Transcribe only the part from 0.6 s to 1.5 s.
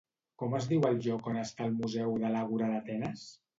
diu el lloc on